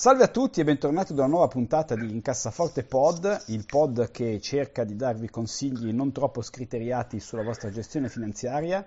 [0.00, 4.40] Salve a tutti e bentornati ad una nuova puntata di Incassaforte Pod, il pod che
[4.40, 8.82] cerca di darvi consigli non troppo scriteriati sulla vostra gestione finanziaria.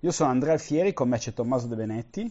[0.00, 2.30] Io sono Andrea Alfieri, con me c'è Tommaso De Benetti.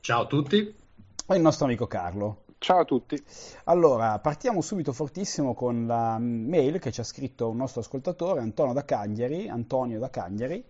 [0.00, 0.58] Ciao a tutti.
[0.58, 2.42] E il nostro amico Carlo.
[2.58, 3.18] Ciao a tutti.
[3.64, 8.74] Allora, partiamo subito fortissimo con la mail che ci ha scritto un nostro ascoltatore, Antonio
[8.74, 10.62] da Cagliari, Antonio da Cagliari,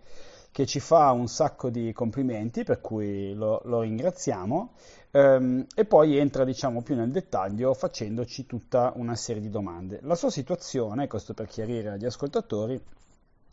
[0.49, 4.73] che ci fa un sacco di complimenti, per cui lo, lo ringraziamo,
[5.11, 9.99] ehm, e poi entra diciamo più nel dettaglio facendoci tutta una serie di domande.
[10.03, 12.81] La sua situazione, questo per chiarire agli ascoltatori,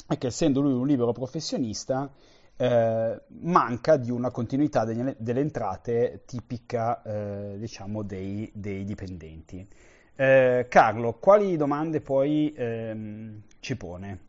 [0.06, 2.10] è che essendo lui un libero professionista,
[2.56, 9.66] eh, manca di una continuità delle, delle entrate tipica eh, diciamo dei, dei dipendenti.
[10.16, 14.27] Eh, Carlo, quali domande poi ehm, ci pone?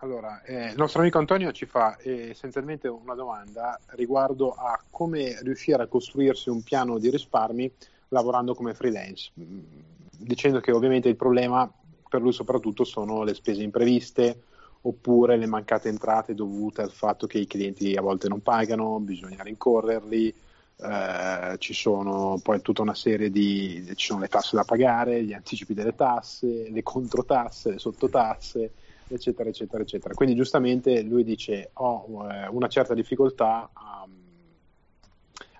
[0.00, 5.36] Allora, eh, il nostro amico Antonio ci fa eh, essenzialmente una domanda riguardo a come
[5.42, 7.70] riuscire a costruirsi un piano di risparmi
[8.08, 9.58] lavorando come freelance, mm,
[10.18, 11.68] dicendo che ovviamente il problema
[12.08, 14.42] per lui soprattutto sono le spese impreviste
[14.82, 19.42] oppure le mancate entrate dovute al fatto che i clienti a volte non pagano, bisogna
[19.42, 20.32] rincorrerli,
[20.76, 25.32] eh, ci sono poi tutta una serie di ci sono le tasse da pagare, gli
[25.32, 28.72] anticipi delle tasse, le controtasse, le sottotasse
[29.14, 30.14] eccetera, eccetera, eccetera.
[30.14, 34.06] Quindi giustamente lui dice ho eh, una certa difficoltà a,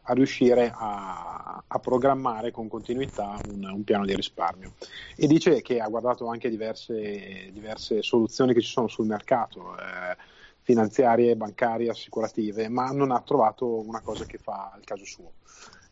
[0.02, 4.72] a riuscire a, a, programmare con continuità un, un, piano di risparmio
[5.16, 9.76] e dice che ha guardato anche diverse, diverse soluzioni che ci sono sul mercato.
[9.76, 10.36] Eh,
[10.68, 15.32] finanziarie, bancarie, assicurative, ma non ha trovato una cosa che fa il caso suo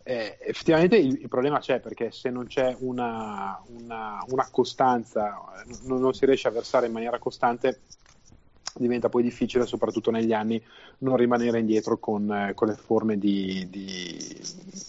[0.08, 5.42] eh, effettivamente il, il, problema c'è perché se non c'è una, una, una costanza,
[5.82, 7.80] non, non, si riesce a versare in maniera costante,
[8.74, 10.62] diventa poi difficile, soprattutto negli anni,
[10.98, 14.16] non rimanere indietro con, eh, con le forme di, di,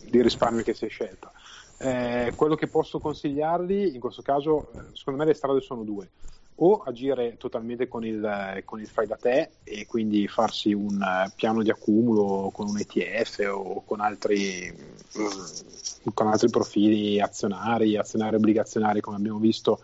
[0.07, 1.31] di, risparmio che si è scelta.
[1.79, 6.09] Eh, quello che posso consigliargli in questo caso, eh, secondo me le strade sono due
[6.59, 11.31] o agire totalmente con il, con il, fai da te e quindi farsi un eh,
[11.35, 18.37] piano di accumulo con un ETF o con altri, mm, con altri profili azionari, azionari
[18.37, 19.81] obbligazionari come abbiamo visto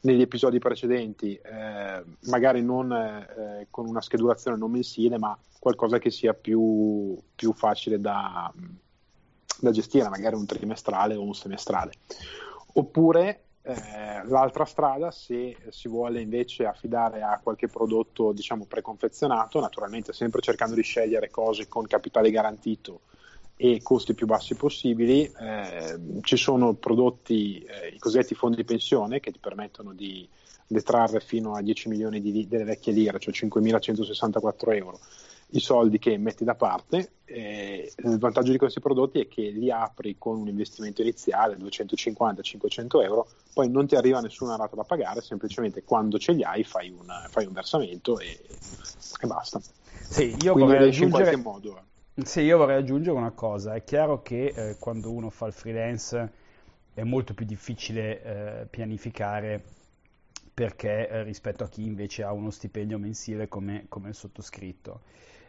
[0.00, 6.10] negli episodi precedenti, eh, magari non eh, con una schedulazione non mensile ma qualcosa che
[6.10, 8.52] sia più, più facile da,
[9.60, 11.92] da gestire, magari un trimestrale o un semestrale.
[12.74, 20.12] Oppure eh, l'altra strada, se si vuole invece affidare a qualche prodotto diciamo preconfezionato, naturalmente
[20.12, 23.00] sempre cercando di scegliere cose con capitale garantito
[23.56, 29.18] e costi più bassi possibili, eh, ci sono prodotti, eh, i cosiddetti fondi di pensione,
[29.18, 30.28] che ti permettono di
[30.68, 35.00] detrarre fino a 10 milioni di, delle vecchie lire, cioè 5.164 euro
[35.50, 37.10] i soldi che metti da parte.
[37.24, 43.02] Eh, il vantaggio di questi prodotti è che li apri con un investimento iniziale 250-500
[43.02, 46.90] euro, poi non ti arriva nessuna rata da pagare, semplicemente quando ce li hai fai
[46.90, 48.38] un, fai un versamento e,
[49.20, 49.60] e, basta.
[49.60, 51.04] Sì, io Quindi vorrei aggiungere...
[51.04, 51.82] in qualche modo.
[52.24, 56.32] Sì, io vorrei aggiungere una cosa, è chiaro che eh, quando uno fa il freelance
[56.94, 59.62] è molto più difficile eh, pianificare
[60.54, 65.00] perché eh, rispetto a chi invece ha uno stipendio mensile come, come il sottoscritto.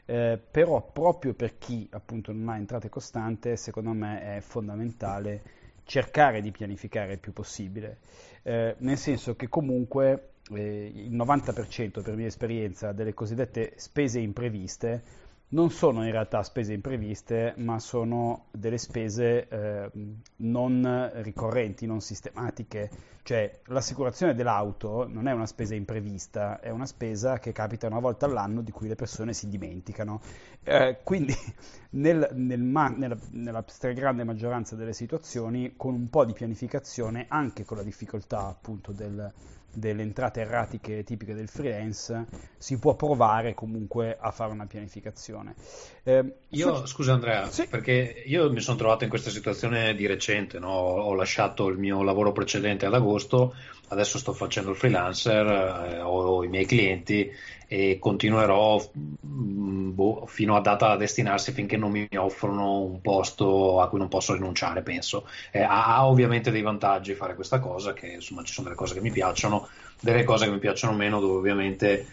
[0.09, 5.41] Eh, però proprio per chi appunto non ha entrate costante, secondo me è fondamentale
[5.84, 7.97] cercare di pianificare il più possibile,
[8.44, 15.03] eh, nel senso che comunque eh, il 90% per mia esperienza delle cosiddette spese impreviste
[15.49, 19.89] non sono in realtà spese impreviste, ma sono delle spese eh,
[20.37, 22.89] non ricorrenti, non sistematiche.
[23.23, 28.25] Cioè l'assicurazione dell'auto non è una spesa imprevista, è una spesa che capita una volta
[28.25, 30.21] all'anno di cui le persone si dimenticano.
[30.63, 31.33] Eh, quindi
[31.91, 37.63] nel, nel ma- nella, nella stragrande maggioranza delle situazioni, con un po' di pianificazione, anche
[37.63, 39.31] con la difficoltà appunto del,
[39.73, 42.25] delle entrate erratiche tipiche del freelance,
[42.57, 45.55] si può provare comunque a fare una pianificazione.
[46.03, 46.85] Eh, io, su...
[46.87, 47.67] scusa Andrea, sì.
[47.67, 50.69] perché io mi sono trovato in questa situazione di recente, no?
[50.69, 53.53] ho lasciato il mio lavoro precedente ad agosto,
[53.89, 57.31] adesso sto facendo il freelancer, eh, ho, i miei clienti
[57.69, 63.81] e continuerò mm, boh, fino a data da destinarsi finché non mi offrono un posto
[63.81, 65.27] a cui non posso rinunciare, penso.
[65.51, 68.93] Eh, ha, ha, ovviamente dei vantaggi fare questa cosa, che insomma ci sono delle cose
[68.93, 69.56] che mi piacciono,
[70.00, 72.06] delle cose che mi piacciono meno, dove ovviamente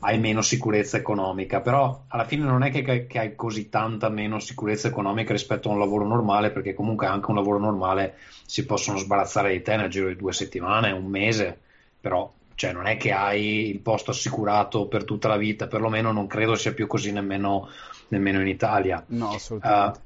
[0.00, 4.38] hai meno sicurezza economica, però alla fine non è che, che, hai così tanta meno
[4.38, 8.14] sicurezza economica rispetto a un lavoro normale, perché comunque anche un lavoro normale
[8.46, 11.58] si possono sbarazzare di te nel giro di due settimane, un mese,
[12.00, 16.26] però cioè non è che hai il posto assicurato per tutta la vita, perlomeno non
[16.26, 17.68] credo sia più così nemmeno,
[18.08, 19.04] nemmeno in Italia.
[19.08, 20.00] No, assolutamente.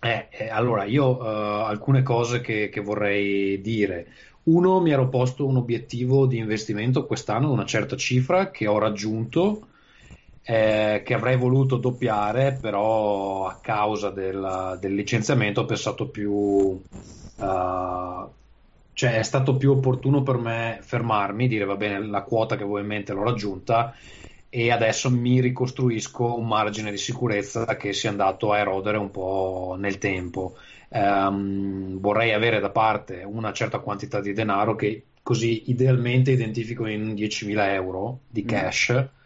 [0.00, 1.24] Uh, eh, eh, allora, io uh,
[1.64, 4.06] alcune cose che, che, vorrei dire.
[4.48, 9.68] Uno, mi ero posto un obiettivo di investimento quest'anno, una certa cifra che ho raggiunto,
[10.42, 16.84] eh, che avrei voluto doppiare, però a causa del, del licenziamento ho pensato più uh,
[18.92, 22.78] cioè è stato più opportuno per me fermarmi, dire va bene, la quota che avevo
[22.80, 23.94] in mente l'ho raggiunta
[24.50, 29.10] e adesso mi ricostruisco un margine di sicurezza che si è andato a erodere un
[29.10, 30.56] po' nel tempo.
[30.88, 37.12] Um, vorrei avere da parte una certa quantità di denaro che così idealmente identifico in
[37.12, 38.46] 10.000 euro di mm.
[38.46, 38.92] cash.
[38.94, 39.16] Mm.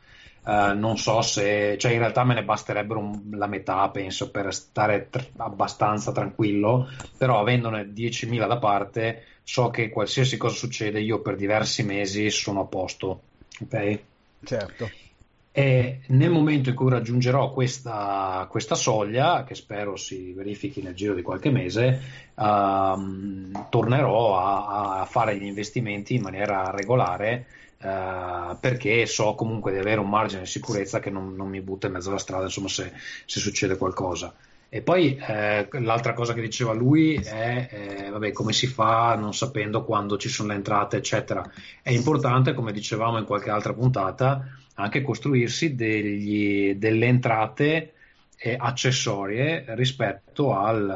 [0.44, 4.52] Uh, non so se, cioè in realtà me ne basterebbero un, la metà, penso, per
[4.52, 11.20] stare tr- abbastanza tranquillo, però avendone 10.000 da parte so che qualsiasi cosa succede io
[11.20, 13.20] per diversi mesi sono a posto.
[13.60, 14.00] Ok?
[14.44, 14.90] Certo.
[15.54, 21.12] E nel momento in cui raggiungerò questa, questa soglia, che spero si verifichi nel giro
[21.12, 22.00] di qualche mese,
[22.36, 27.44] um, tornerò a, a, fare gli investimenti in maniera regolare
[27.82, 31.86] uh, perché so comunque di avere un margine di sicurezza che non, non mi butta
[31.86, 32.90] in mezzo alla strada insomma, se,
[33.26, 34.34] se succede qualcosa.
[34.74, 39.34] E poi eh, l'altra cosa che diceva lui è eh, vabbè, come si fa non
[39.34, 41.46] sapendo quando ci sono le entrate, eccetera.
[41.82, 47.92] È importante, come dicevamo in qualche altra puntata, anche costruirsi degli, delle entrate
[48.36, 50.90] eh, accessorie rispetto al,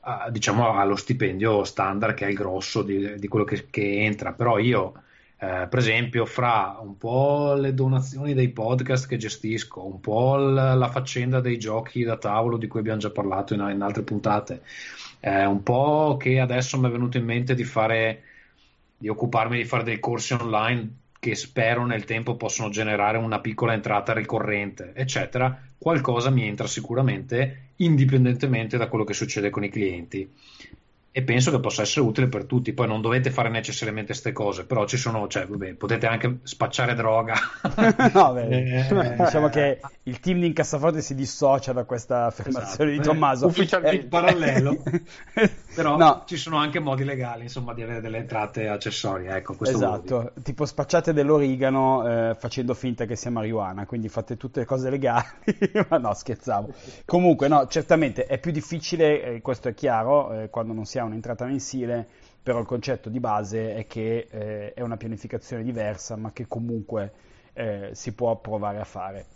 [0.00, 4.32] a, diciamo, allo stipendio standard che è il grosso di, di quello che, che entra.
[4.32, 4.94] Però io
[5.38, 10.88] eh, per esempio, fra un po' le donazioni dei podcast che gestisco, un po' la,
[10.90, 14.62] faccenda dei giochi da tavolo di cui abbiamo già parlato in, in altre puntate,
[15.20, 18.22] eh, un po' che adesso mi è venuto in mente di fare,
[18.96, 20.90] di occuparmi di fare dei corsi online
[21.26, 27.70] che spero nel tempo possono generare una piccola entrata ricorrente, eccetera, qualcosa mi entra sicuramente
[27.78, 30.32] indipendentemente da quello che succede con i clienti
[31.16, 32.74] e penso che possa essere utile per tutti.
[32.74, 36.94] Poi non dovete fare necessariamente queste cose, però ci sono, cioè, vabbè, potete anche spacciare
[36.94, 37.34] droga.
[38.12, 43.08] no, beh, eh, diciamo che il team di Incassaforte si dissocia da questa affermazione esatto.
[43.08, 43.46] di Tommaso.
[43.46, 44.82] Ufficialmente eh, parallelo.
[45.74, 46.24] però no.
[46.26, 49.36] ci sono anche modi legali, insomma, di avere delle entrate accessorie.
[49.36, 54.66] Ecco, esatto, tipo spacciate dell'origano eh, facendo finta che sia marijuana, quindi fate tutte le
[54.66, 55.24] cose legali.
[55.88, 56.74] Ma no, scherzavo.
[57.06, 61.04] Comunque, no, certamente è più difficile, eh, questo è chiaro, eh, quando non si ha
[61.06, 62.06] un'entrata mensile,
[62.42, 67.12] però il concetto di base è che eh, è una pianificazione diversa, ma che comunque
[67.54, 69.26] eh, si può provare a fare.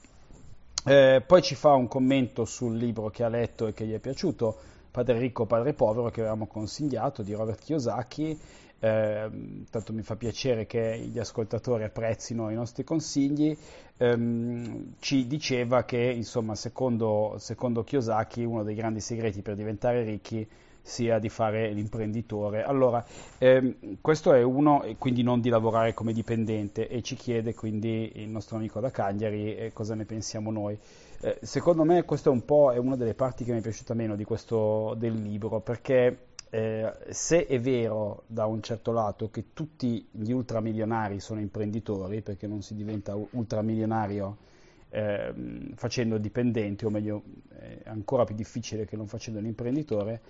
[0.84, 3.98] Eh, poi ci fa un commento sul libro che ha letto e che gli è
[3.98, 4.56] piaciuto,
[4.90, 8.38] Padre ricco, padre povero, che avevamo consigliato di Robert Kiyosaki.
[8.82, 9.30] Eh,
[9.70, 13.56] tanto mi fa piacere che gli ascoltatori apprezzino i nostri consigli.
[13.96, 20.48] Eh, ci diceva che, insomma, secondo, secondo Kiyosaki, uno dei grandi segreti per diventare ricchi
[20.82, 22.62] sia di fare l'imprenditore.
[22.62, 23.04] Allora,
[23.38, 28.28] ehm, questo è uno, quindi non di lavorare come dipendente, e ci chiede quindi il
[28.28, 30.78] nostro amico da Cagliari eh, cosa ne pensiamo noi.
[31.22, 33.94] Eh, secondo me questa è un po' è una delle parti che mi è piaciuta
[33.94, 39.52] meno di questo, del libro, perché eh, se è vero da un certo lato che
[39.52, 44.36] tutti gli ultramilionari sono imprenditori, perché non si diventa ultramilionario
[44.90, 45.32] eh,
[45.74, 47.22] facendo dipendente, o meglio,
[47.56, 50.20] è ancora più difficile che non facendo l'imprenditore,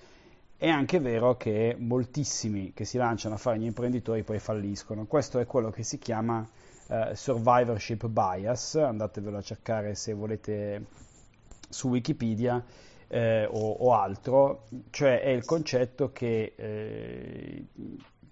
[0.61, 5.07] è anche vero che moltissimi che si lanciano a fare gli imprenditori poi falliscono.
[5.07, 6.47] Questo è quello che si chiama
[6.88, 10.85] uh, survivorship bias, andatevelo a cercare se volete
[11.67, 12.62] su Wikipedia
[13.09, 17.64] eh, o, o, altro, cioè è il concetto che eh,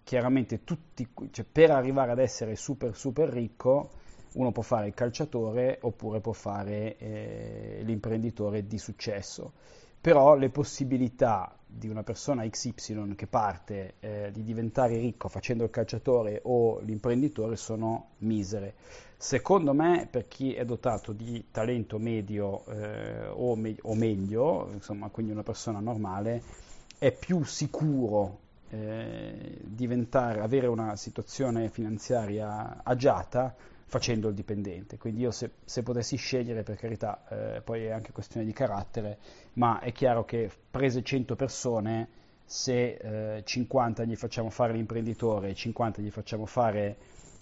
[0.05, 3.89] chiaramente tutti, cioè per arrivare ad essere super super ricco
[4.35, 9.53] uno può fare il calciatore oppure può fare eh, l'imprenditore di successo,
[10.01, 15.71] però le possibilità di una persona XY che parte eh, di diventare ricco facendo il
[15.71, 18.75] calciatore o l'imprenditore sono misere.
[19.17, 25.09] Secondo me, per chi è dotato di talento medio eh, o, me- o, meglio, insomma,
[25.09, 26.43] quindi una persona normale,
[26.97, 28.39] è più sicuro
[28.71, 29.59] eh,
[30.15, 33.55] avere una situazione finanziaria agiata
[33.89, 34.99] facendo il dipendente.
[34.99, 37.25] Quindi io se, se potessi scegliere, per carità,
[37.57, 39.19] eh, poi è anche questione di carattere,
[39.55, 42.09] ma è chiaro che prese 100 persone,
[42.45, 46.97] se eh, 50 gli facciamo fare l'imprenditore e 50 gli facciamo fare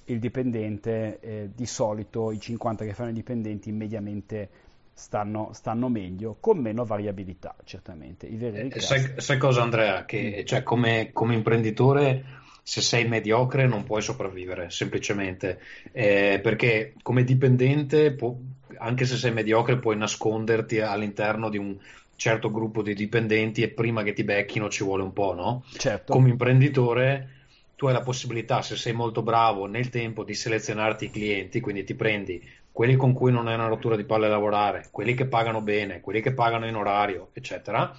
[0.07, 4.49] il dipendente, eh, di solito i 50 che fanno i dipendenti mediamente
[4.93, 8.27] stanno, stanno meglio, con meno variabilità, certamente.
[8.27, 10.05] I veri eh, sai, sai, cosa Andrea?
[10.05, 12.25] Che cioè, come, come imprenditore
[12.69, 15.61] se sei mediocre non puoi sopravvivere, semplicemente,
[15.93, 18.37] eh, perché come dipendente, può,
[18.79, 21.79] anche se sei mediocre, puoi nasconderti all'interno di un
[22.17, 25.65] certo gruppo di dipendenti e prima che ti becchino ci vuole un po', no?
[25.77, 26.13] Certo.
[26.13, 27.29] Come imprenditore
[27.77, 31.85] tu hai la possibilità, se sei molto bravo nel tempo, di selezionarti i clienti, quindi
[31.85, 35.27] ti prendi quelli con cui non hai una rottura di palle a lavorare, quelli che
[35.27, 37.97] pagano bene, quelli che pagano in orario, eccetera,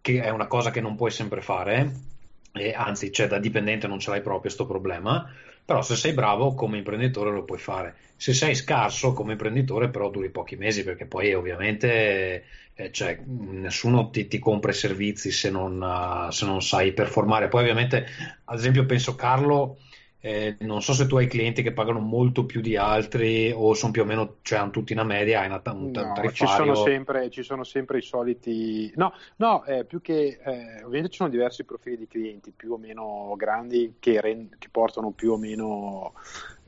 [0.00, 2.14] che è una cosa che non puoi sempre fare
[2.56, 5.30] e anzi, cioè, da dipendente non ce l'hai proprio questo problema,
[5.64, 7.96] però se sei bravo come imprenditore lo puoi fare.
[8.16, 12.44] Se sei scarso come imprenditore però duri pochi mesi perché poi ovviamente
[12.74, 17.48] eh, cioè, nessuno ti, ti, compra i servizi se non, uh, se non sai performare.
[17.48, 18.06] Poi ovviamente,
[18.44, 19.78] ad esempio, penso Carlo
[20.26, 23.92] eh, non so se tu hai clienti che pagano molto più di altri o sono
[23.92, 27.30] più o meno, cioè hanno tutti una media, hai una, un no, ci sono, sempre,
[27.30, 28.92] ci sono sempre i soliti...
[28.96, 30.40] No, no eh, più che...
[30.42, 34.66] Eh, ovviamente ci sono diversi profili di clienti più o meno grandi che, rend- che
[34.68, 36.14] portano più o meno,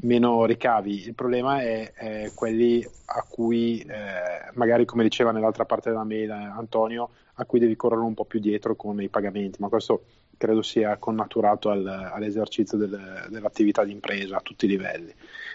[0.03, 1.07] meno ricavi.
[1.09, 7.11] Il problema è, quelli a cui, eh, magari come diceva nell'altra parte della mail Antonio,
[7.35, 10.03] a cui devi correre un po' più dietro con i pagamenti, ma questo
[10.38, 15.12] credo sia connaturato al, all'esercizio del, dell'attività di impresa a tutti i livelli.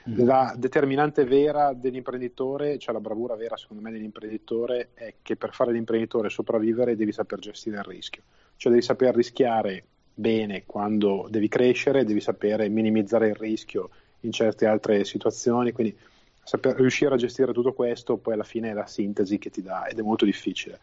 [0.10, 0.26] Mm.
[0.26, 5.72] La determinante vera dell'imprenditore, cioè la bravura vera secondo me dell'imprenditore, è che per fare
[5.72, 8.22] l'imprenditore sopravvivere devi saper gestire il rischio,
[8.58, 13.90] cioè devi saper rischiare bene quando devi crescere, devi sapere minimizzare il rischio
[14.22, 15.98] in certe altre situazioni, quindi
[16.44, 19.88] saper riuscire a gestire tutto questo poi alla fine è la sintesi che ti dà
[19.88, 20.80] ed è molto difficile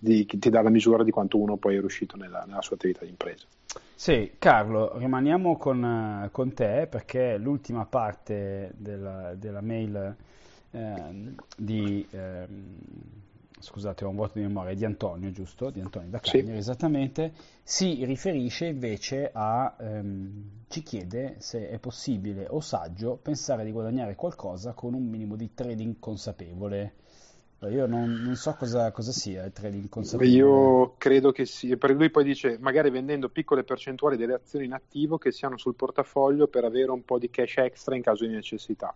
[0.00, 3.04] di, ti dà la misura di quanto uno poi è riuscito nella, nella sua attività
[3.04, 3.46] di impresa.
[3.94, 10.16] Sì, Carlo, rimaniamo con, con te perché l'ultima parte della, della mail
[10.70, 12.46] eh, di, eh,
[13.58, 15.68] scusate ho un vuoto di memoria, di Antonio, giusto?
[15.68, 16.56] Di Antonio da Cagliari, sì.
[16.56, 23.70] esattamente, si riferisce invece a, ehm, ci chiede se è possibile o saggio pensare di
[23.70, 26.94] guadagnare qualcosa con un minimo di trading consapevole.
[27.68, 30.34] Io non, non so cosa, cosa, sia il trading consapevole.
[30.34, 35.18] Io credo che sia, lui poi dice magari vendendo piccole percentuali delle azioni in attivo
[35.18, 38.94] che siano sul portafoglio per avere un po' di cash extra in caso di necessità.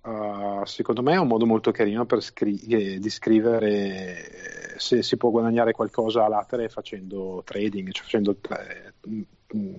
[0.00, 5.16] Uh, secondo me è un modo molto carino per scri- eh, di scrivere se si
[5.16, 9.24] può guadagnare qualcosa a latere facendo trading, cioè facendo eh,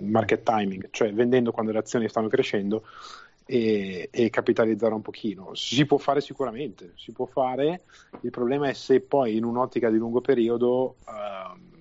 [0.01, 2.83] market timing, cioè vendendo quando le azioni stanno crescendo
[3.45, 5.53] e, e, capitalizzare un pochino.
[5.53, 7.83] Si può fare sicuramente, si può fare,
[8.21, 11.73] il problema è se poi in un'ottica di lungo periodo ehm,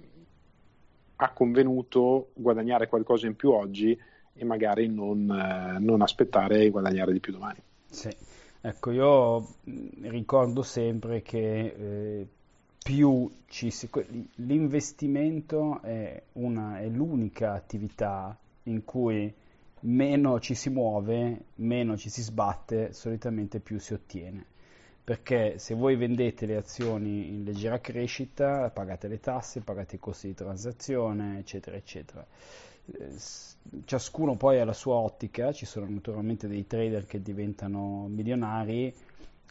[1.16, 3.98] ha convenuto guadagnare qualcosa in più oggi
[4.34, 7.60] e magari non, eh, non aspettare e guadagnare di più domani.
[7.88, 8.14] Sì.
[8.66, 9.46] Ecco, io
[10.00, 12.26] ricordo sempre che eh,
[12.82, 13.90] più ci si,
[14.36, 19.32] l'investimento è, una, è l'unica attività in cui
[19.84, 24.46] meno ci si muove, meno ci si sbatte, solitamente più si ottiene.
[25.04, 30.28] Perché se voi vendete le azioni in leggera crescita, pagate le tasse, pagate i costi
[30.28, 32.26] di transazione, eccetera, eccetera.
[32.86, 33.14] Eh,
[33.84, 38.94] ciascuno poi ha la sua ottica, ci sono naturalmente dei trader che diventano milionari,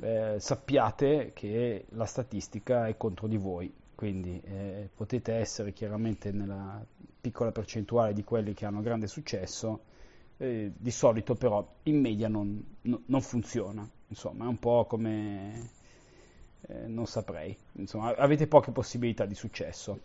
[0.02, 6.84] eh, sappiate che la statistica è contro di voi, quindi eh, potete essere chiaramente nella
[7.22, 9.82] piccola percentuale di quelli che hanno grande successo,
[10.38, 15.70] eh, di solito però in media non, no, non, funziona, insomma è un po' come,
[16.68, 20.00] eh, non saprei, insomma avete poche possibilità di successo.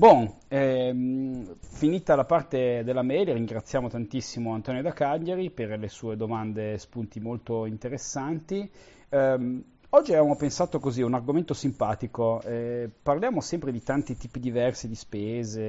[0.00, 6.16] Bon, ehm, finita la parte della mail, ringraziamo tantissimo Antonio da Cagliari per le sue
[6.16, 8.66] domande e spunti molto interessanti.
[9.10, 14.88] Um, oggi avevamo pensato così, un argomento simpatico, eh, parliamo sempre di tanti tipi diversi
[14.88, 15.60] di spese,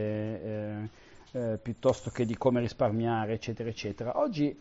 [1.31, 4.19] eh, piuttosto che di come risparmiare, eccetera, eccetera.
[4.19, 4.55] Oggi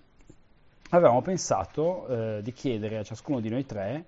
[0.90, 4.04] avevamo pensato eh, di chiedere a ciascuno di noi tre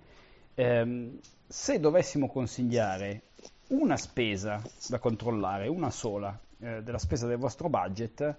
[0.54, 3.22] ehm, se dovessimo consigliare
[3.68, 8.36] una spesa da controllare, una sola, eh, della spesa del vostro budget,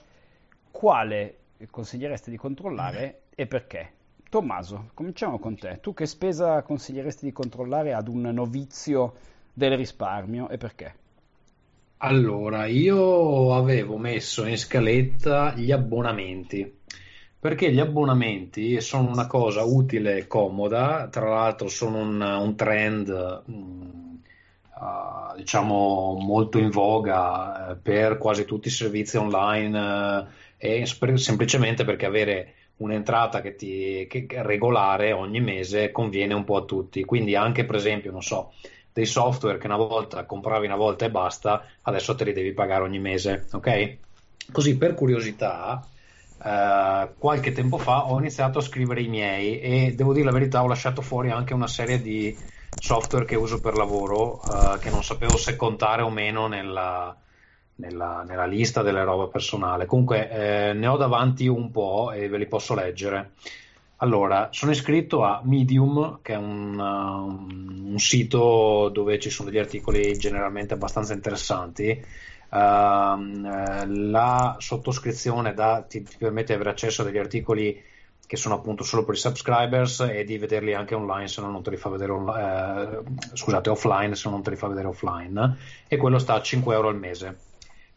[0.71, 1.37] quale
[1.69, 3.91] consigliereste di controllare e perché?
[4.29, 5.79] Tommaso, cominciamo con te.
[5.79, 9.13] Tu che spesa consiglieresti di controllare ad un novizio
[9.53, 11.01] del risparmio e perché?
[12.05, 16.79] Allora, io avevo messo in scaletta gli abbonamenti,
[17.39, 23.07] perché gli abbonamenti sono una cosa utile e comoda, tra l'altro sono un, un trend,
[23.45, 24.22] uh,
[25.38, 30.25] diciamo, molto in voga uh, per quasi tutti i servizi online uh,
[30.57, 36.65] e semplicemente perché avere un'entrata che ti, che, regolare ogni mese conviene un po' a
[36.65, 38.51] tutti, quindi anche per esempio, non so,
[38.93, 42.83] dei software che una volta compravi una volta e basta, adesso te li devi pagare
[42.83, 44.00] ogni mese, ok?
[44.51, 45.89] Così per curiosità,
[46.43, 50.62] eh, qualche tempo fa ho iniziato a scrivere i miei e devo dire la verità,
[50.63, 52.39] ho lasciato fuori anche una serie di
[52.77, 57.17] software che uso per lavoro eh, che non sapevo se contare o meno nella,
[57.75, 59.85] nella, nella lista delle robe personale.
[59.85, 63.33] Comunque eh, ne ho davanti un po' e ve li posso leggere.
[63.97, 69.59] Allora, sono iscritto a Medium, che è un, uh, un, sito dove ci sono degli
[69.59, 72.03] articoli generalmente abbastanza interessanti.
[72.50, 72.57] Uh,
[74.09, 77.81] la sottoscrizione da, ti, ti, permette di avere accesso a degli articoli
[78.25, 81.71] che sono appunto solo per i subscribers e di vederli anche online se non te
[81.71, 85.57] li fa vedere on- uh, scusate, offline se non te li fa vedere offline
[85.88, 87.38] e quello sta a 5 euro al mese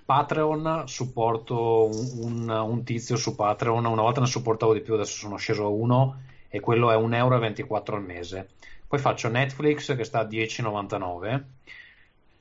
[0.07, 5.17] Patreon supporto un, un, un, tizio su Patreon, una volta ne supportavo di più, adesso
[5.17, 8.51] sono sceso a uno e quello è 1,24 euro al mese.
[8.87, 11.43] Poi faccio Netflix che sta a 10,99.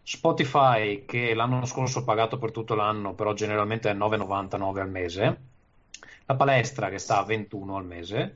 [0.03, 5.38] Spotify che l'anno scorso ho pagato per tutto l'anno, però generalmente è 9,99 al mese.
[6.27, 8.36] La palestra che sta a 21 al mese.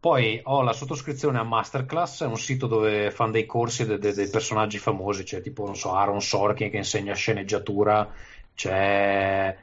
[0.00, 4.12] Poi ho la sottoscrizione a Masterclass, è un sito dove fanno dei corsi dei de,
[4.12, 8.08] de personaggi famosi, c'è tipo, non so, Aaron Sorkin che insegna sceneggiatura,
[8.54, 9.56] c'è...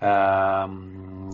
[0.00, 1.28] Um,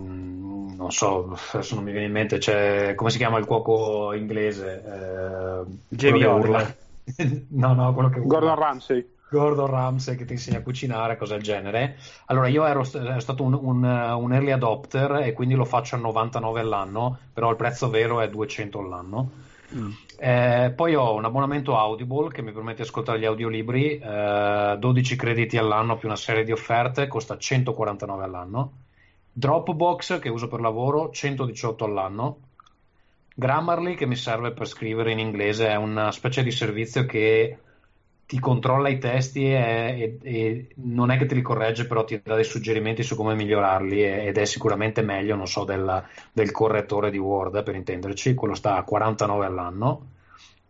[0.77, 2.95] non so, adesso non mi viene in mente, c'è...
[2.95, 4.83] come si chiama il cuoco inglese?
[4.85, 6.77] Uh, Jamie Oliver.
[7.49, 8.21] no, no, quello che...
[8.21, 9.14] Gordon Ramsay.
[9.31, 11.97] Gordon Ramsay che ti insegna a cucinare, cose del genere.
[12.27, 15.99] Allora, io ero, ero stato un, un, un, early adopter e quindi lo faccio a
[15.99, 19.31] 99 all'anno, però il prezzo vero è 200 all'anno.
[19.75, 19.91] Mm.
[20.19, 25.17] Eh, poi ho un abbonamento Audible che mi permette di ascoltare gli audiolibri, eh, 12
[25.17, 28.73] crediti all'anno più una serie di offerte, costa 149 all'anno.
[29.33, 32.39] Dropbox che uso per lavoro, 118 all'anno.
[33.35, 37.59] Grammarly che mi serve per scrivere in inglese, è una specie di servizio che
[38.27, 42.21] ti controlla i testi e, e, e, non è che te li corregge, però ti
[42.23, 47.11] dà dei suggerimenti su come migliorarli ed è sicuramente meglio, non so, del, del correttore
[47.11, 50.07] di Word, per intenderci, quello sta a 49 all'anno.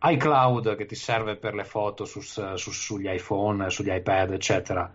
[0.02, 4.92] iCloud che ti serve per le foto su, su, sugli iPhone, sugli iPad, eccetera,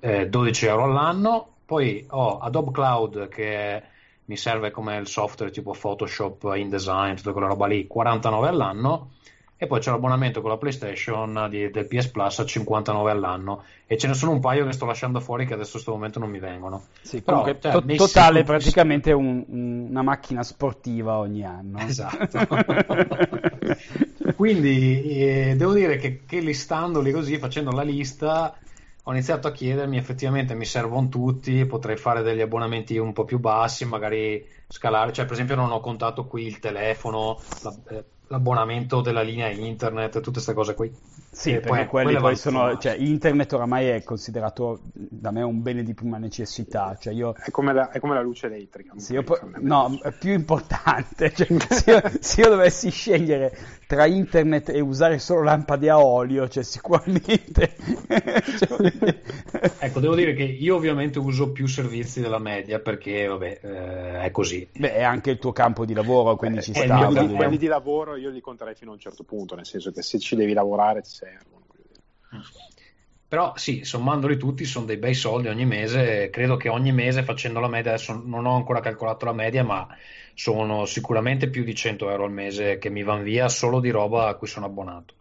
[0.00, 1.48] eh, 12 euro all'anno.
[1.64, 3.82] Poi ho Adobe Cloud che
[4.26, 9.10] mi serve come il software tipo Photoshop, InDesign, tutta quella roba lì, 49 all'anno
[9.64, 13.96] e poi c'è l'abbonamento con la PlayStation di, del PS Plus a 59 all'anno e
[13.96, 16.30] ce ne sono un paio che sto lasciando fuori che adesso in questo momento non
[16.30, 16.84] mi vengono.
[17.02, 18.44] Sì, Però, cioè, to- totale siti...
[18.44, 21.78] praticamente un, una macchina sportiva ogni anno.
[21.78, 22.46] Esatto.
[24.36, 28.56] Quindi eh, devo dire che, che listandoli così, facendo la lista,
[29.04, 33.38] ho iniziato a chiedermi effettivamente mi servono tutti, potrei fare degli abbonamenti un po' più
[33.38, 39.00] bassi, magari scalare, cioè per esempio non ho contato qui il telefono, la, eh, l'abbonamento
[39.00, 40.92] della linea internet, tutte queste cose qui.
[41.34, 45.62] Sì, e perché poi, quelli poi sono, cioè, internet oramai è considerato da me un
[45.62, 46.96] bene di prima necessità.
[46.98, 48.92] Cioè io, è, come la, è, come la, luce elettrica.
[48.96, 49.24] Se io,
[49.58, 51.32] no, è più importante.
[51.34, 53.56] Cioè, se, io, se, io, dovessi scegliere
[53.88, 57.74] tra internet e usare solo lampade a olio, cioè sicuramente...
[58.58, 59.18] cioè...
[59.80, 64.30] ecco, devo dire che io ovviamente uso più servizi della media perché, vabbè, eh, è
[64.30, 64.53] così.
[64.72, 67.08] Beh, è anche il tuo campo di lavoro, quindi eh, ci sta.
[67.08, 70.02] I quelli di lavoro io li conterei fino a un certo punto, nel senso che
[70.02, 71.66] se ci devi lavorare ti servono.
[73.26, 77.58] Però sì, sommandoli tutti sono dei bei soldi ogni mese, credo che ogni mese facendo
[77.58, 79.88] la media, adesso non ho ancora calcolato la media, ma
[80.34, 84.28] sono sicuramente più di 100 euro al mese che mi vanno via solo di roba
[84.28, 85.14] a cui sono abbonato.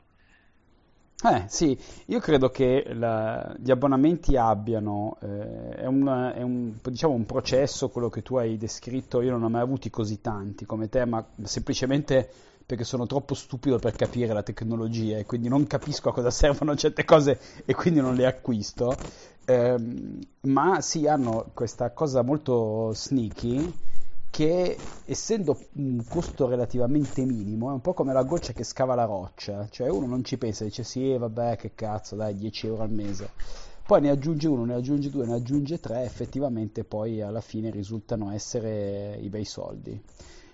[1.25, 7.13] Eh sì, io credo che la, gli abbonamenti abbiano, eh, è, un, è un, diciamo
[7.13, 10.89] un processo, quello che tu hai descritto, io non ho mai avuti così tanti come
[10.89, 12.29] te, ma semplicemente
[12.65, 16.75] perché sono troppo stupido per capire la tecnologia e quindi non capisco a cosa servono
[16.75, 18.99] certe cose e quindi non le acquisto.
[19.45, 19.75] Eh,
[20.41, 23.73] ma sì, hanno questa cosa molto sneaky
[24.33, 29.05] che essendo un costo relativamente minimo è un po' come la goccia che scava la
[29.05, 32.89] roccia, cioè uno non ci pensa, dice sì vabbè che cazzo dai 10 euro al
[32.89, 33.29] mese,
[33.85, 38.31] poi ne aggiunge uno, ne aggiunge due, ne aggiunge tre, effettivamente poi alla fine risultano
[38.31, 40.01] essere i bei soldi.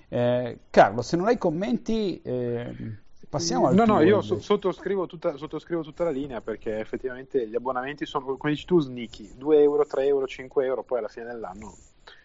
[0.09, 2.21] Eh, Carlo, se non hai commenti...
[2.21, 2.97] Eh,
[3.29, 7.53] Passiamo al No, no, io so- sottoscrivo, tutta, sottoscrivo, tutta, la linea perché effettivamente gli
[7.53, 11.27] abbonamenti sono, come dici tu, sneaky, 2 euro, 3 euro, 5 euro, poi alla fine
[11.27, 11.75] dell'anno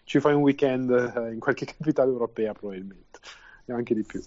[0.05, 3.19] ci fai un weekend eh, in qualche capitale europea probabilmente,
[3.65, 4.23] e anche di più.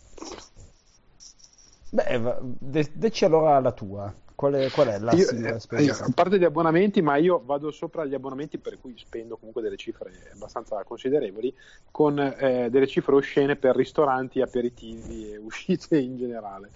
[1.90, 4.14] Beh, de- deci allora la tua.
[4.34, 7.72] Qual è, qual è la io, eh, io, A parte gli abbonamenti, ma io vado
[7.72, 11.52] sopra gli abbonamenti per cui spendo comunque delle cifre abbastanza considerevoli,
[11.90, 16.70] con eh, delle cifre oscene per ristoranti, aperitivi e uscite in generale.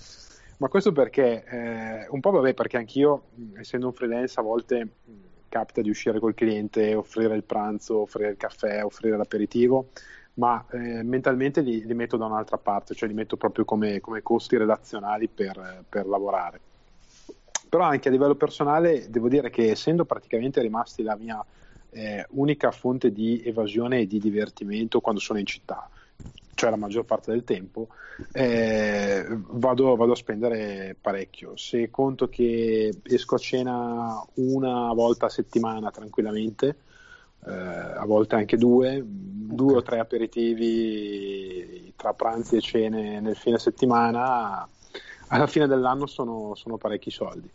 [0.57, 4.89] Ma questo perché, eh, un po' vabbè, perché anch'io, essendo un freelance, a volte
[5.53, 9.91] capita di uscire col cliente, offrire il pranzo, offrire il caffè, offrire l'aperitivo,
[10.35, 14.23] ma eh, mentalmente li, li, metto da un'altra parte, cioè li metto proprio come, come
[14.23, 16.59] costi relazionali per, per lavorare.
[17.69, 21.45] Però anche a livello personale devo dire che essendo praticamente rimasti la mia
[21.91, 25.87] eh, unica fonte di evasione e di divertimento quando sono in città,
[26.55, 27.89] cioè la maggior parte del tempo,
[28.31, 31.57] eh, vado, vado, a spendere parecchio.
[31.57, 36.77] Se conto che esco a cena una volta a settimana tranquillamente,
[37.47, 39.05] eh, a volte anche due, okay.
[39.05, 44.69] due o tre aperitivi tra pranzi e cene nel fine settimana,
[45.29, 47.51] alla fine dell'anno sono, sono parecchi soldi.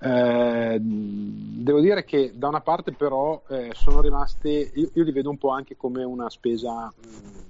[0.00, 5.28] Eh, devo dire che da una parte però eh, sono rimaste, io, io, li vedo
[5.28, 7.47] un po' anche come una spesa mh,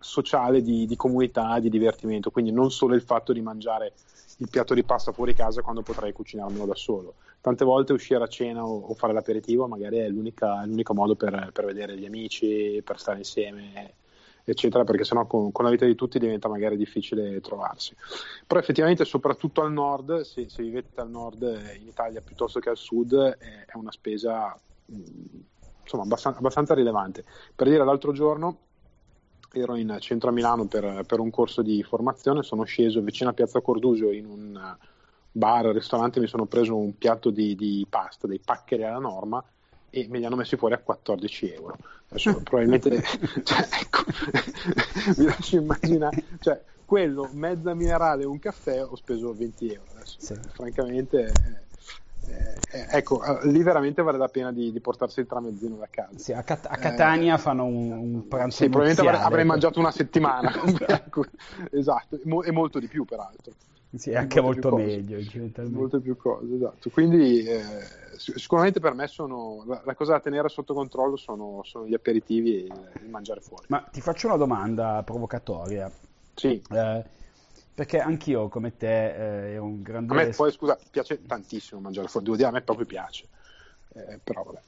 [0.00, 3.92] sociale di, di, comunità, di divertimento, quindi non solo il fatto di mangiare
[4.38, 7.14] il piatto di pasta fuori casa quando potrei cucinarmelo da solo.
[7.40, 11.64] Tante volte uscire a cena o, o fare l'aperitivo magari è l'unico modo per, per
[11.64, 13.94] vedere gli amici, per stare insieme
[14.44, 17.94] eccetera, perché sennò con, con la vita di tutti diventa magari difficile trovarsi.
[18.46, 22.70] Però effettivamente, soprattutto al nord, se, se vivete al nord eh, in Italia piuttosto che
[22.70, 27.24] al sud, è, è una spesa insomma, abbastanza, abbastanza rilevante.
[27.54, 28.58] Per dire, l'altro giorno
[29.52, 33.32] ero in centro a Milano per, per, un corso di formazione, sono sceso vicino a
[33.32, 34.76] Piazza Cordusio in un
[35.32, 39.42] bar, ristorante, mi sono preso un piatto di, di pasta, dei paccheri alla norma
[39.90, 41.76] e me li hanno messi fuori a 14 euro.
[42.08, 43.02] Adesso probabilmente,
[43.42, 44.04] cioè, ecco,
[45.16, 49.90] vi lascio immaginare, cioè, quello, mezza minerale e un caffè, ho speso 20 euro.
[49.94, 50.34] Adesso, sì.
[50.52, 51.69] francamente, eh,
[52.72, 56.16] eh, ecco, eh, lì veramente vale la pena di, di portarsi il tramezzino da casa.
[56.16, 58.58] Sì, a, Cat- a, Catania eh, fanno un, un pranzo.
[58.58, 60.50] Sì, probabilmente avrei, avrei, mangiato una settimana.
[60.86, 61.24] ecco,
[61.70, 63.52] esatto, e molto di più, peraltro.
[63.96, 65.18] Sì, anche molto, molto meglio.
[65.68, 66.90] Molte più cose, esatto.
[66.90, 67.62] Quindi eh,
[68.16, 72.54] sicuramente per me sono, la, la, cosa da tenere sotto controllo sono, sono gli aperitivi
[72.54, 73.64] e il, mangiare fuori.
[73.68, 75.90] Ma ti faccio una domanda provocatoria.
[76.34, 76.62] Sì.
[76.70, 77.04] Eh,
[77.80, 80.12] perché anch'io, come te, eh, ero un grande...
[80.12, 83.26] A me poi, scusa, piace tantissimo mangiare fuori, devo dire, a me proprio piace.
[83.94, 84.60] Eh, però vabbè,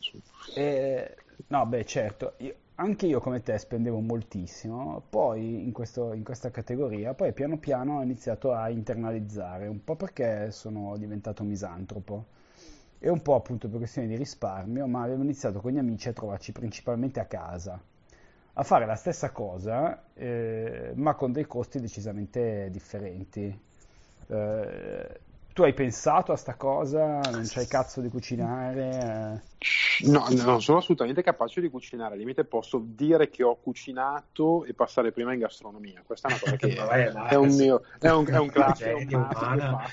[0.54, 1.16] eh,
[1.48, 2.36] no, beh, certo.
[2.38, 7.58] Io, anche io come te spendevo moltissimo, poi in, questo, in, questa categoria, poi piano
[7.58, 12.24] piano ho iniziato a internalizzare, un po' perché sono diventato misantropo
[12.98, 16.14] e un po' appunto per questioni di risparmio, ma avevo iniziato con gli amici a
[16.14, 17.78] trovarci principalmente a casa,
[18.54, 23.58] a fare la stessa cosa, eh, ma con dei costi decisamente differenti.
[24.28, 25.20] Eh,
[25.52, 27.20] tu hai pensato a sta cosa?
[27.20, 29.42] Non c'hai cazzo di cucinare?
[30.04, 32.14] No, non sono assolutamente capace di cucinare.
[32.14, 36.02] Al limite posso dire che ho cucinato e passare prima in gastronomia.
[36.04, 38.88] Questa è una cosa che Vabbè, è, un mio, è un, è un classico.
[38.88, 39.78] È un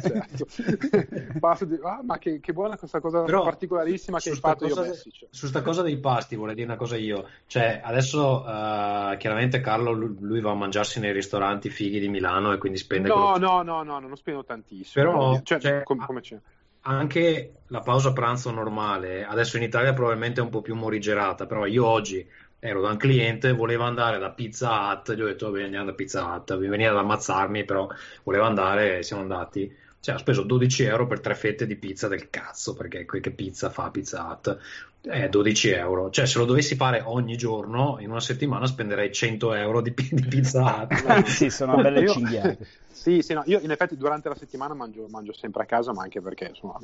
[0.00, 1.64] certo.
[1.64, 5.10] di, ah, ma che, che, buona questa cosa Però, particolarissima che hai fatto io Messi.
[5.10, 5.28] Cioè.
[5.32, 7.26] Su sta cosa dei pasti vorrei dire una cosa io.
[7.46, 12.58] Cioè, adesso uh, chiaramente Carlo lui va a mangiarsi nei ristoranti fighi di Milano e
[12.58, 13.08] quindi spende...
[13.08, 15.04] No, no, no, no, non spendo tantissimo tantissimo.
[15.04, 16.38] Però cioè, cioè, com- come c'è?
[16.82, 21.66] anche la pausa pranzo normale, adesso in Italia probabilmente è un po' più morigerata, però
[21.66, 25.64] io oggi ero da un cliente, voleva andare da Pizza Hut, gli ho detto bene
[25.64, 27.88] andiamo da Pizza Hut, mi veniva ad ammazzarmi, però
[28.22, 29.74] voleva andare, siamo andati.
[30.00, 33.70] Cioè, ho speso 12 euro per tre fette di pizza del cazzo, perché che pizza
[33.70, 34.56] fa Pizza Hut?
[35.08, 36.10] Eh, 12 euro.
[36.10, 40.26] Cioè, se lo dovessi fare ogni giorno, in una settimana spenderei 100 euro di, di
[40.26, 41.22] Pizza Hut.
[41.26, 42.66] sì, sono belle cinghiate.
[42.96, 46.02] Sì, sì, no, io in effetti durante la settimana mangio, mangio, sempre a casa, ma
[46.02, 46.80] anche perché insomma,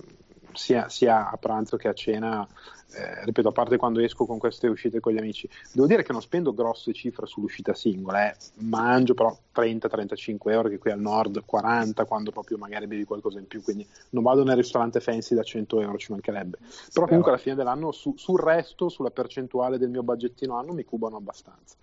[0.53, 2.47] sia, sia, a pranzo che a cena,
[2.95, 6.13] eh, ripeto, a parte quando esco con queste uscite con gli amici, devo dire che
[6.13, 8.37] non spendo grosse cifre sull'uscita singola, eh.
[8.59, 13.47] mangio però 30-35 euro, che qui al nord 40 quando proprio magari bevi qualcosa in
[13.47, 16.59] più, quindi non vado nel ristorante fancy da 100 euro, ci mancherebbe.
[16.93, 20.85] Però comunque alla fine dell'anno su, sul resto, sulla percentuale del mio budgettino anno, mi
[20.85, 21.77] cubano abbastanza.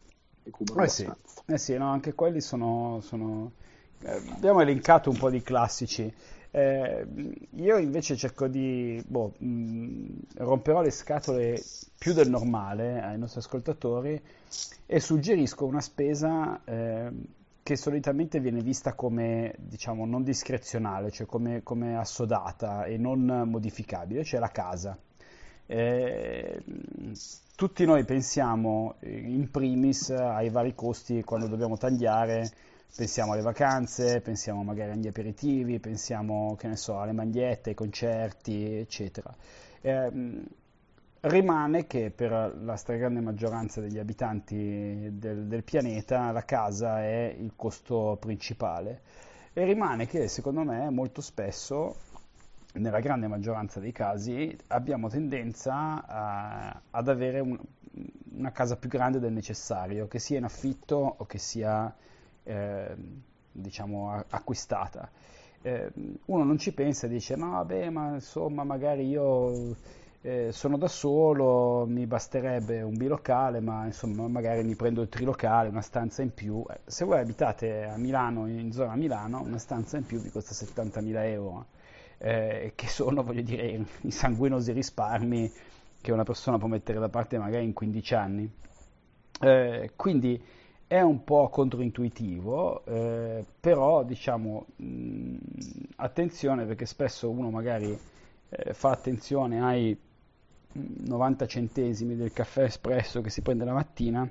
[0.43, 1.41] Mi cubano eh abbastanza.
[1.45, 2.99] Sì, eh sì no, anche quelli sono...
[3.01, 3.51] sono...
[4.01, 6.11] Eh, abbiamo elencato un po' di classici.
[6.51, 7.05] Eh,
[7.57, 10.07] io invece cerco di boh, mh, mm,
[10.37, 11.61] romperò le scatole
[11.97, 14.19] più del normale ai nostri ascoltatori
[14.85, 17.11] e suggerisco una spesa eh,
[17.61, 24.23] che solitamente viene vista come diciamo non discrezionale, cioè come, come assodata e non modificabile,
[24.23, 24.97] cioè la casa.
[25.67, 26.63] Eh,
[27.55, 32.49] tutti noi pensiamo in primis ai vari costi quando dobbiamo tagliare
[32.95, 38.75] pensiamo alle vacanze, pensiamo magari agli aperitivi, pensiamo, che ne so, alle magliette, ai concerti,
[38.77, 39.33] eccetera.
[39.81, 40.43] Eh,
[41.21, 47.53] rimane che per la stragrande maggioranza degli abitanti del, del, pianeta la casa è il
[47.55, 49.01] costo principale
[49.51, 51.97] e rimane che secondo me molto spesso
[52.75, 57.59] nella grande maggioranza dei casi abbiamo tendenza a, ad avere un,
[58.35, 61.93] una casa più grande del necessario, che sia in affitto o che sia
[62.43, 62.95] eh,
[63.51, 65.09] diciamo, acquistata.
[65.61, 65.91] Eh,
[66.25, 69.75] uno non ci pensa e dice, no vabbè, ma insomma magari io
[70.21, 75.69] eh, sono da solo, mi basterebbe un bilocale, ma insomma magari mi prendo il trilocale,
[75.69, 76.63] una stanza in più.
[76.69, 80.53] Eh, se voi abitate a Milano, in zona Milano, una stanza in più vi costa
[80.53, 81.65] 70.000 euro,
[82.17, 85.51] eh, che sono, voglio dire, i sanguinosi risparmi
[86.01, 88.51] che una persona può mettere da parte magari in 15 anni.
[89.41, 90.41] Eh, quindi
[90.89, 95.35] è un po' controintuitivo, eh, però diciamo mh,
[95.97, 97.95] attenzione perché spesso uno magari
[98.49, 99.95] eh, fa attenzione ai
[100.71, 104.27] 90 centesimi del caffè espresso che si prende la mattina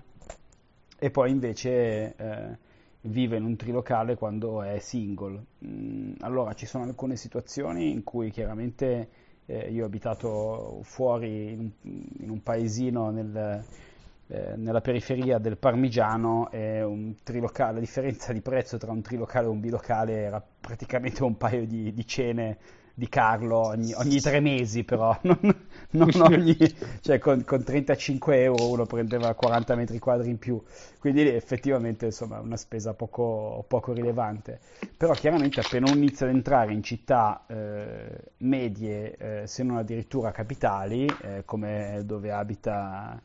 [0.98, 2.58] e poi invece eh,
[3.02, 5.40] vive in un trilocale quando è single.
[5.64, 9.08] Mm, allora ci sono alcune situazioni in cui chiaramente
[9.46, 11.70] eh, io ho abitato fuori in
[12.18, 13.64] in un paesino nel
[14.28, 19.46] eh, nella periferia del Parmigiano è un trilocale, la differenza di prezzo tra un trilocale
[19.46, 22.58] e un bilocale era praticamente un paio di, di cene
[22.98, 25.38] di Carlo ogni, ogni, tre mesi però, non,
[25.90, 26.56] non ogni,
[27.00, 30.60] cioè con, con, 35 euro uno prendeva 40 metri quadri in più,
[30.98, 34.58] quindi effettivamente insomma una spesa poco, poco rilevante,
[34.96, 40.32] però chiaramente appena uno inizia ad entrare in città eh, medie, eh, se non addirittura
[40.32, 43.22] capitali, eh, come dove abita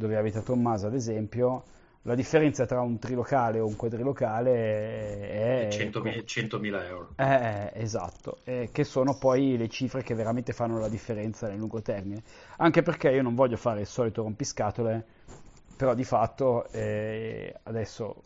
[0.00, 1.62] dove abita Tommaso ad esempio,
[2.04, 7.08] la differenza tra un trilocale o un quadrilocale è, è 100.000, 100.000 euro.
[7.16, 11.82] Eh, esatto, eh, che sono poi le cifre che veramente fanno la differenza nel lungo
[11.82, 12.22] termine.
[12.56, 15.04] Anche perché io non voglio fare il solito rompiscatole,
[15.76, 18.22] però di fatto eh, adesso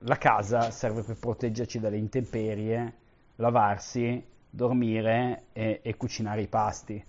[0.00, 2.92] la casa serve per proteggerci dalle intemperie,
[3.36, 7.02] lavarsi, dormire e, e cucinare i pasti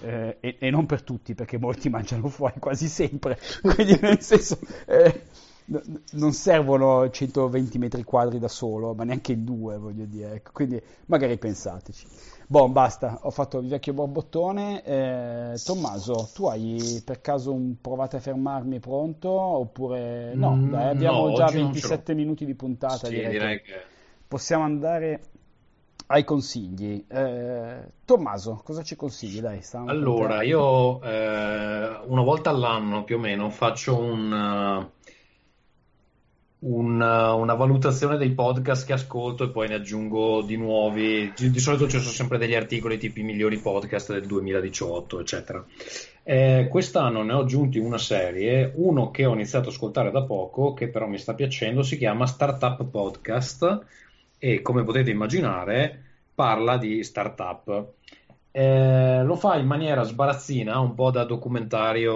[0.00, 4.58] eh, e, e, non per tutti, perché molti mangiano fuori quasi sempre, quindi nel senso
[4.86, 5.22] eh,
[5.66, 10.50] n- non servono 120 metri quadri da solo, ma neanche in due, voglio dire, ecco.
[10.52, 12.06] quindi magari pensateci.
[12.50, 14.82] Boh, basta, ho fatto il vecchio borbottone.
[14.82, 19.28] Eh, Tommaso, tu hai per caso un provate a fermarmi pronto?
[19.30, 23.06] Oppure no, mm, dai, abbiamo no, già 27 minuti di puntata.
[23.06, 23.74] Sì, direi, direi che...
[24.26, 25.29] Possiamo andare
[26.10, 27.04] ai consigli.
[27.08, 29.40] Eh, Tommaso, cosa ci consigli?
[29.40, 34.90] Dai, allora, io eh, una volta all'anno più o meno faccio un, uh,
[36.68, 41.32] un, uh, una valutazione dei podcast che ascolto e poi ne aggiungo di nuovi.
[41.36, 45.64] Di, di solito ci sono sempre degli articoli tipo i migliori podcast del 2018, eccetera.
[46.24, 50.74] Eh, quest'anno ne ho aggiunti una serie, uno che ho iniziato ad ascoltare da poco,
[50.74, 53.98] che però mi sta piacendo, si chiama Startup Podcast
[54.40, 56.02] e come potete immaginare
[56.34, 57.92] parla di startup.
[58.50, 62.14] Eh, lo fa in maniera sbarazzina, un po' da documentario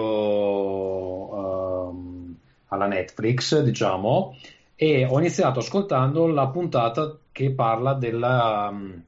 [1.89, 2.35] um,
[2.69, 4.35] alla Netflix, diciamo,
[4.75, 9.01] e ho iniziato ascoltando la puntata che parla della, um,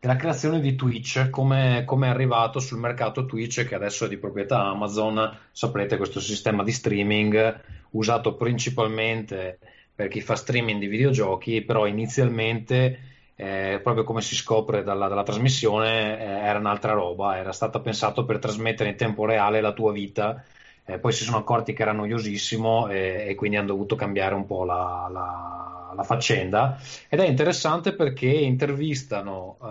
[0.00, 4.64] della creazione di Twitch, come, è arrivato sul mercato Twitch che adesso è di proprietà
[4.64, 9.58] Amazon, saprete questo sistema di streaming usato principalmente
[9.98, 13.00] per chi fa streaming di videogiochi, però inizialmente,
[13.34, 18.24] eh, proprio come si scopre dalla, dalla trasmissione, eh, era un'altra roba, era stato pensato
[18.24, 20.44] per trasmettere in tempo reale la tua vita
[20.90, 24.46] eh, poi si sono accorti che era noiosissimo e, e quindi hanno dovuto cambiare un
[24.46, 26.80] po' la, la, la faccenda.
[27.10, 29.66] Ed è interessante perché intervistano uh,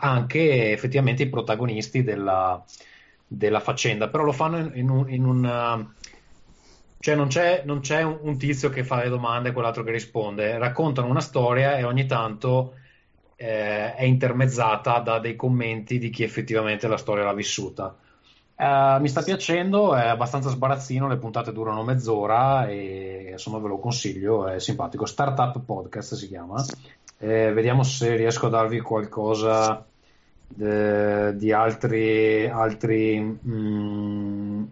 [0.00, 2.64] anche effettivamente i protagonisti della,
[3.26, 5.86] della, faccenda, però lo fanno in, in un, in un
[7.02, 10.56] cioè non c'è, non c'è un, tizio che fa le domande e quell'altro che risponde,
[10.56, 12.74] raccontano una storia e ogni tanto
[13.34, 17.96] eh, è intermezzata da dei commenti di chi effettivamente la storia l'ha vissuta.
[18.54, 23.78] Uh, mi sta piacendo, è abbastanza sbarazzino, le puntate durano mezz'ora e insomma ve lo
[23.80, 25.04] consiglio, è simpatico.
[25.04, 26.64] Startup Podcast si chiama.
[27.18, 29.84] Eh, vediamo se riesco a darvi qualcosa
[30.46, 32.48] de, di altri...
[32.48, 34.64] altri mm,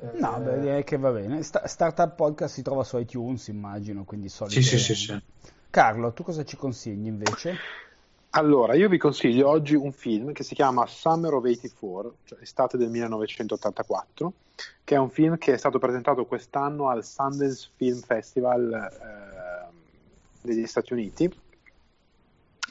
[0.00, 1.42] no, beh, direi che va bene.
[1.42, 4.60] Sta- Startup Podcast si trova su iTunes, immagino, quindi solito.
[4.60, 5.22] Sì, sì, sì, sì.
[5.70, 7.56] Carlo, tu cosa ci consigli invece?
[8.30, 12.76] Allora, io vi consiglio oggi un film che si chiama Summer of 84, cioè estate
[12.76, 14.32] del 1984,
[14.84, 19.74] che è un film che è stato presentato quest'anno al Sundance Film Festival eh,
[20.42, 21.24] degli Stati Uniti,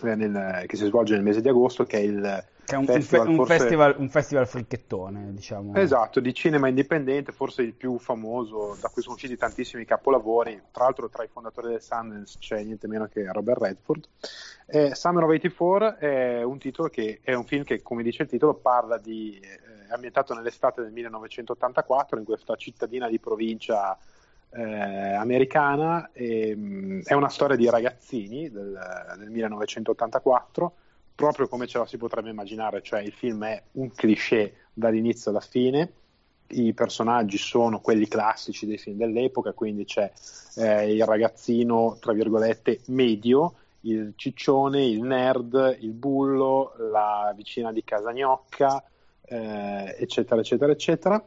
[0.04, 3.28] eh, nel, che si svolge nel mese di agosto, che è il è un, festival,
[3.28, 3.58] un, forse...
[3.58, 5.76] festival, un festival fricchettone, diciamo.
[5.76, 10.62] Esatto, di cinema indipendente, forse il più famoso, da cui sono usciti tantissimi capolavori.
[10.72, 14.08] Tra l'altro, tra i fondatori del Sundance c'è niente meno che Robert Redford.
[14.68, 18.30] Eh, Summer of 84 è un titolo che è un film che, come dice il
[18.30, 19.40] titolo, parla di.
[19.40, 23.98] Eh, ambientato nell'estate del 1984 in questa cittadina di provincia
[24.52, 26.10] eh, americana.
[26.12, 28.80] E, mh, è una storia di ragazzini del,
[29.18, 30.74] del 1984
[31.16, 35.40] proprio come ce la si potrebbe immaginare, cioè il film è un cliché dall'inizio alla
[35.40, 35.94] fine,
[36.48, 40.12] i personaggi sono quelli classici dei film dell'epoca, quindi c'è
[40.58, 47.84] eh, il ragazzino, tra virgolette, medio, il ciccione, il nerd, il bullo, la vicina di
[47.84, 48.84] casa gnocca,
[49.24, 51.26] eh, eccetera, eccetera, eccetera.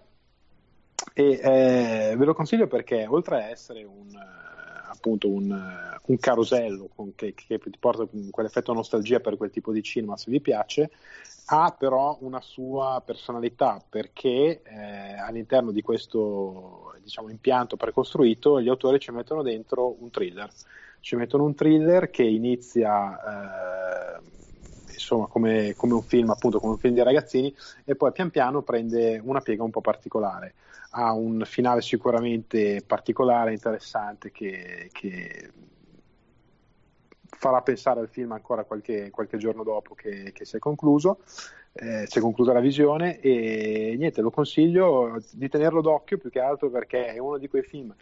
[1.14, 4.08] E eh, ve lo consiglio perché oltre a essere un
[4.88, 5.50] appunto un,
[6.04, 10.30] un carosello con, che, che, ti porta quell'effetto nostalgia per quel tipo di cinema se
[10.30, 10.90] vi piace,
[11.46, 18.98] ha però una sua personalità perché eh, all'interno di questo diciamo, impianto precostruito gli autori
[18.98, 20.50] ci mettono dentro un thriller.
[21.00, 24.20] Ci mettono un thriller che inizia eh,
[24.98, 28.62] insomma come, come, un film appunto come un film di ragazzini e poi pian piano
[28.62, 30.54] prende una piega un po' particolare
[30.90, 35.50] ha un finale sicuramente particolare, interessante, che, che
[37.28, 41.20] farà pensare al film ancora qualche, qualche giorno dopo che, che si è concluso.
[41.72, 46.40] Eh, si è conclusa la visione e niente, lo consiglio di tenerlo d'occhio più che
[46.40, 47.94] altro perché è uno di quei film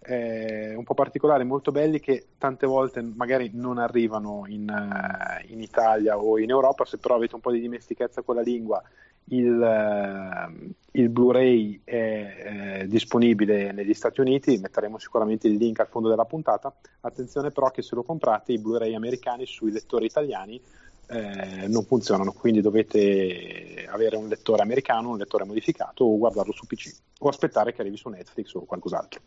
[0.00, 5.60] eh, un po' particolari, molto belli che tante volte magari non arrivano in, uh, in,
[5.60, 8.82] Italia o in Europa, se però avete un po' di dimestichezza con la lingua
[9.30, 15.88] il, uh, il Blu-ray è uh, disponibile negli Stati Uniti, metteremo sicuramente il link al
[15.88, 16.74] fondo della puntata.
[17.00, 20.60] Attenzione però che se lo comprate i Blu-ray americani sui lettori italiani
[21.08, 26.66] eh, non funzionano, quindi dovete avere un lettore americano, un lettore modificato o guardarlo su
[26.66, 29.20] PC o aspettare che arrivi su Netflix o qualcos'altro.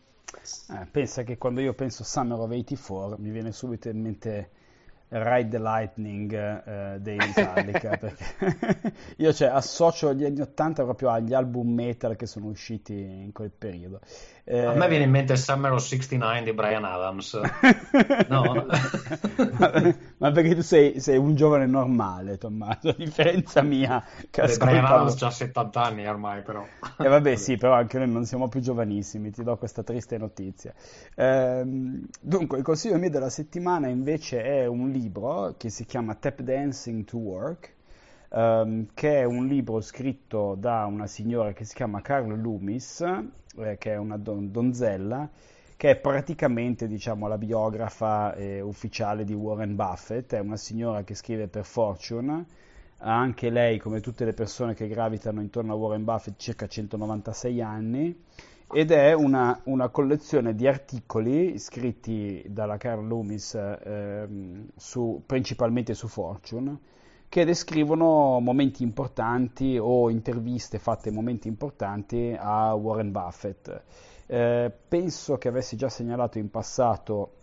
[0.70, 4.50] Eh, pensa che quando io penso Summer of 84 mi viene subito in mente
[5.14, 8.24] Ride the Lightning eh, dei Metallica perché
[9.18, 13.50] io cioè, associo gli anni 80 proprio agli album metal che sono usciti in quel
[13.50, 14.00] periodo.
[14.44, 14.64] Eh...
[14.64, 17.38] a me viene in mente Summer of 69 di Brian Adams.
[18.28, 18.66] No?
[19.58, 24.56] ma, ma, perché tu sei, sei, un giovane normale Tommaso a differenza mia che Beh,
[24.56, 26.64] Brian Adams ha 70 anni ormai però.
[26.98, 30.16] E eh, vabbè sì però anche noi non siamo più giovanissimi ti do questa triste
[30.16, 30.72] notizia.
[31.14, 36.14] Ehm, dunque il consiglio mio della settimana invece è un libro libro che si chiama
[36.14, 37.74] Tap Dancing to Work,
[38.30, 43.76] um, che è un libro scritto da una signora che si chiama Carlo Loomis, eh,
[43.78, 45.28] che è una don- donzella,
[45.76, 51.14] che è praticamente diciamo, la biografa eh, ufficiale di Warren Buffett, è una signora che
[51.14, 52.46] scrive per Fortune,
[52.98, 57.60] ha anche lei, come tutte le persone che gravitano intorno a Warren Buffett, circa 196
[57.60, 58.24] anni
[58.72, 64.26] ed è una, una, collezione di articoli scritti dalla Carl Loomis eh,
[64.74, 66.78] su, principalmente su Fortune
[67.28, 73.82] che descrivono momenti importanti o interviste fatte in momenti importanti a Warren Buffett.
[74.26, 77.36] Eh, penso che avessi già segnalato in passato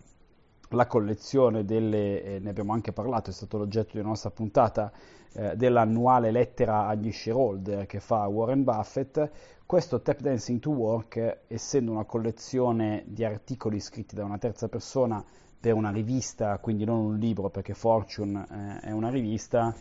[0.70, 4.92] la collezione delle, eh, ne abbiamo anche parlato, è stato l'oggetto di una nostra puntata,
[5.32, 9.30] eh, dell'annuale lettera agli shareholder che fa Warren Buffett,
[9.70, 15.24] questo Tap Dancing to Work, essendo una collezione di articoli scritti da una terza persona
[15.60, 19.72] per una rivista, quindi non un libro perché Fortune eh, è una rivista,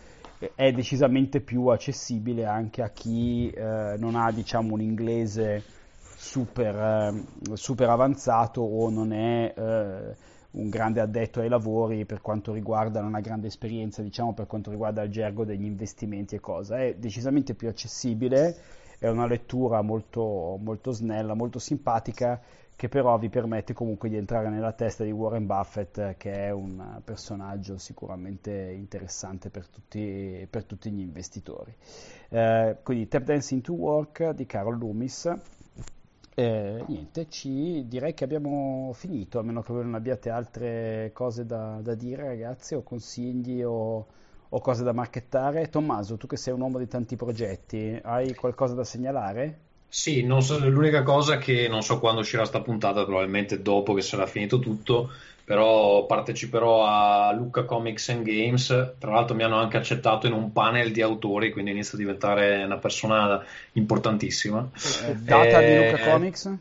[0.54, 5.64] è decisamente più accessibile anche a chi eh, non ha diciamo un inglese
[6.16, 10.16] super, eh, super avanzato o non è eh,
[10.52, 14.70] un grande addetto ai lavori per quanto riguarda, non ha grande esperienza diciamo per quanto
[14.70, 18.56] riguarda il gergo degli investimenti e cosa, è decisamente più accessibile,
[19.00, 22.40] è una lettura molto, molto snella, molto simpatica
[22.80, 27.02] che però vi permette comunque di entrare nella testa di Warren Buffett, che è un
[27.04, 31.76] personaggio sicuramente interessante per tutti, per tutti gli investitori.
[32.30, 35.30] Eh, quindi Tap Dance into Work di Carol Loomis.
[36.34, 41.46] Eh, niente, ci direi che abbiamo finito, a meno che voi non abbiate altre cose
[41.46, 44.08] da, da dire, ragazzi, o consigli o,
[44.50, 45.70] o cose da marchettare.
[45.70, 49.60] Tommaso, tu che sei un uomo di tanti progetti, hai qualcosa da segnalare?
[49.88, 54.28] Sì, so, l'unica cosa che non so quando uscirà sta puntata, probabilmente dopo che sarà
[54.28, 55.10] finito tutto,
[55.44, 58.68] però parteciperò a Lucca Comics and Games,
[59.00, 62.64] tra l'altro mi hanno anche accettato in un panel di autori, quindi inizio a diventare
[62.64, 63.44] una persona
[63.74, 64.70] importantissima.
[65.08, 66.58] Eh, data eh, di Lucca Comics?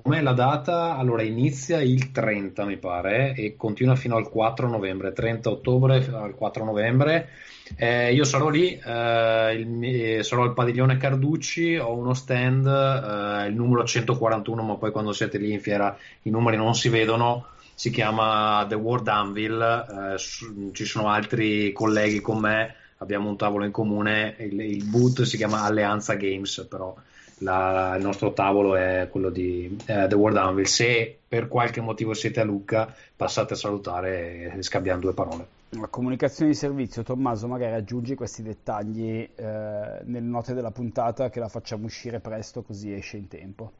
[0.00, 0.96] Com'è la data?
[0.96, 6.34] Allora inizia il 30 mi pare e continua fino al 4 novembre, 30 ottobre al
[6.34, 7.28] 4 novembre.
[7.76, 13.54] Eh, io sarò lì, eh, il, sarò al padiglione Carducci, ho uno stand, eh, il
[13.54, 17.90] numero 141, ma poi quando siete lì in fiera i numeri non si vedono, si
[17.90, 23.72] chiama The World Anvil, su, ci sono altri colleghi con me, abbiamo un tavolo in
[23.72, 26.94] comune, il, il boot si chiama Alleanza Games, però
[27.42, 30.66] la, il nostro tavolo è quello di eh, The World Anvil.
[30.66, 35.86] Se per qualche motivo siete a Lucca, passate a salutare e scambiamo due parole la
[35.88, 41.48] comunicazione di servizio, Tommaso, magari aggiungi questi dettagli eh, nelle note della puntata che la
[41.48, 43.72] facciamo uscire presto così esce in tempo.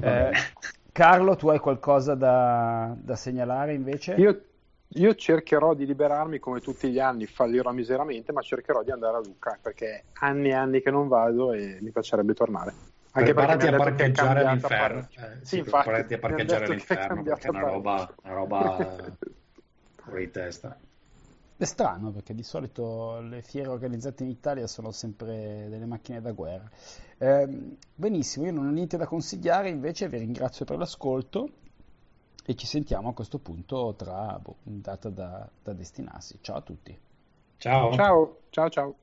[0.00, 0.30] Eh,
[0.92, 4.14] Carlo, tu hai qualcosa da, da segnalare invece?
[4.14, 4.40] Io,
[4.88, 9.20] io, cercherò di liberarmi come tutti gli anni, fallirò miseramente, ma cercherò di andare a
[9.20, 12.89] Lucca perché anni e anni che non vado e mi piacerebbe tornare.
[13.12, 15.08] Anche Preparati a parcheggiare all'inferno.
[15.10, 18.76] Eh, sì, infatti, preparati a parcheggiare all'inferno perché è una roba, una roba
[19.96, 20.78] fuori testa.
[21.56, 26.32] È strano perché di solito le fiere organizzate in Italia sono sempre delle macchine da
[26.32, 26.70] guerra.
[27.18, 31.50] Eh, benissimo, io non ho niente da consigliare, invece vi ringrazio per l'ascolto
[32.46, 36.38] e ci sentiamo a questo punto tra boh, data da, da destinarsi.
[36.40, 36.98] Ciao a tutti.
[37.58, 37.92] Ciao.
[37.92, 38.94] Ciao, ciao, ciao.